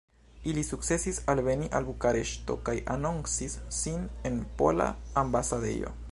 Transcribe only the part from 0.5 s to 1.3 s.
Ili sukcesis